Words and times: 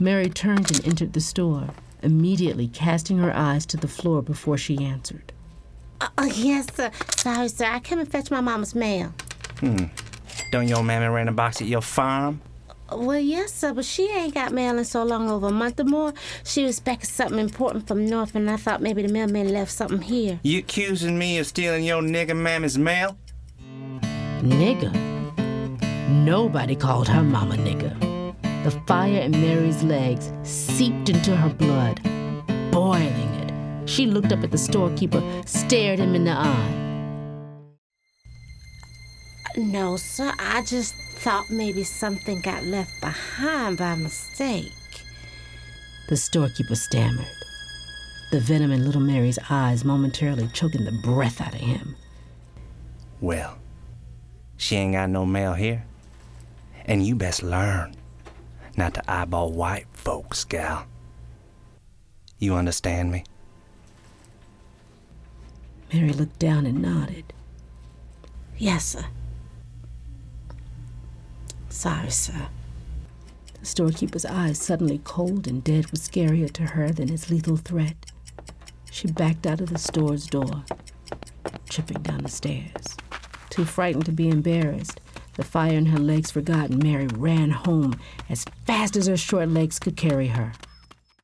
Mary 0.00 0.28
turned 0.28 0.70
and 0.70 0.86
entered 0.86 1.12
the 1.12 1.20
store, 1.20 1.68
immediately 2.02 2.68
casting 2.68 3.18
her 3.18 3.34
eyes 3.34 3.64
to 3.66 3.76
the 3.76 3.88
floor 3.88 4.22
before 4.22 4.58
she 4.58 4.84
answered. 4.84 5.32
Uh, 6.00 6.08
uh, 6.18 6.28
yes, 6.34 6.66
sir. 6.74 6.90
Sorry, 7.16 7.48
sir. 7.48 7.66
I 7.66 7.80
came 7.80 7.98
and 7.98 8.10
fetch 8.10 8.30
my 8.30 8.40
mama's 8.40 8.74
mail. 8.74 9.14
Hmm. 9.60 9.84
Don't 10.52 10.68
your 10.68 10.82
mammy 10.82 11.06
rent 11.06 11.28
a 11.28 11.32
box 11.32 11.62
at 11.62 11.66
your 11.66 11.80
farm? 11.80 12.42
Well, 12.92 13.18
yes, 13.18 13.52
sir, 13.52 13.72
but 13.72 13.84
she 13.84 14.08
ain't 14.10 14.34
got 14.34 14.52
mail 14.52 14.78
in 14.78 14.84
so 14.84 15.02
long 15.02 15.28
over 15.28 15.48
a 15.48 15.52
month 15.52 15.80
or 15.80 15.84
more. 15.84 16.12
She 16.44 16.62
was 16.62 16.76
expecting 16.76 17.08
something 17.10 17.38
important 17.38 17.88
from 17.88 18.06
North, 18.06 18.36
and 18.36 18.48
I 18.48 18.56
thought 18.56 18.80
maybe 18.80 19.02
the 19.02 19.12
mailman 19.12 19.52
left 19.52 19.72
something 19.72 20.02
here. 20.02 20.38
You 20.42 20.60
accusing 20.60 21.18
me 21.18 21.38
of 21.38 21.46
stealing 21.46 21.84
your 21.84 22.02
nigger 22.02 22.36
mammy's 22.36 22.78
mail? 22.78 23.18
Nigger? 24.40 24.94
Nobody 26.08 26.76
called 26.76 27.08
her 27.08 27.22
mama 27.22 27.56
nigger. 27.56 28.05
The 28.66 28.72
fire 28.84 29.20
in 29.20 29.30
Mary's 29.30 29.84
legs 29.84 30.32
seeped 30.42 31.08
into 31.08 31.36
her 31.36 31.54
blood, 31.54 32.02
boiling 32.72 33.12
it. 33.12 33.88
She 33.88 34.06
looked 34.06 34.32
up 34.32 34.42
at 34.42 34.50
the 34.50 34.58
storekeeper, 34.58 35.22
stared 35.46 36.00
him 36.00 36.16
in 36.16 36.24
the 36.24 36.32
eye. 36.32 36.72
No, 39.56 39.96
sir, 39.96 40.32
I 40.40 40.64
just 40.64 40.96
thought 41.18 41.48
maybe 41.48 41.84
something 41.84 42.40
got 42.40 42.64
left 42.64 42.90
behind 43.00 43.78
by 43.78 43.94
mistake. 43.94 44.72
The 46.08 46.16
storekeeper 46.16 46.74
stammered, 46.74 47.24
the 48.32 48.40
venom 48.40 48.72
in 48.72 48.84
little 48.84 49.00
Mary's 49.00 49.38
eyes 49.48 49.84
momentarily 49.84 50.48
choking 50.48 50.84
the 50.84 51.00
breath 51.04 51.40
out 51.40 51.54
of 51.54 51.60
him. 51.60 51.94
Well, 53.20 53.58
she 54.56 54.74
ain't 54.74 54.94
got 54.94 55.08
no 55.08 55.24
mail 55.24 55.54
here. 55.54 55.84
And 56.84 57.06
you 57.06 57.14
best 57.14 57.44
learn 57.44 57.94
not 58.76 58.94
to 58.94 59.10
eyeball 59.10 59.52
white 59.52 59.86
folks, 59.92 60.44
gal. 60.44 60.86
You 62.38 62.54
understand 62.54 63.10
me? 63.10 63.24
Mary 65.92 66.12
looked 66.12 66.38
down 66.38 66.66
and 66.66 66.82
nodded. 66.82 67.32
Yes, 68.58 68.84
sir. 68.86 69.06
Sorry, 71.68 72.10
sir. 72.10 72.48
The 73.60 73.66
storekeeper's 73.66 74.24
eyes, 74.24 74.58
suddenly 74.58 75.00
cold 75.04 75.46
and 75.46 75.62
dead, 75.62 75.90
was 75.90 76.00
scarier 76.08 76.50
to 76.52 76.62
her 76.62 76.90
than 76.90 77.08
his 77.08 77.30
lethal 77.30 77.56
threat. 77.56 77.96
She 78.90 79.08
backed 79.08 79.46
out 79.46 79.60
of 79.60 79.70
the 79.70 79.78
store's 79.78 80.26
door, 80.26 80.64
tripping 81.68 82.02
down 82.02 82.22
the 82.22 82.28
stairs. 82.28 82.96
Too 83.50 83.64
frightened 83.64 84.06
to 84.06 84.12
be 84.12 84.28
embarrassed, 84.28 85.00
the 85.36 85.44
fire 85.44 85.76
in 85.76 85.86
her 85.86 85.98
legs 85.98 86.30
forgotten, 86.30 86.78
Mary 86.78 87.06
ran 87.08 87.50
home 87.50 87.98
as 88.28 88.44
fast 88.66 88.96
as 88.96 89.06
her 89.06 89.16
short 89.16 89.48
legs 89.48 89.78
could 89.78 89.96
carry 89.96 90.28
her. 90.28 90.52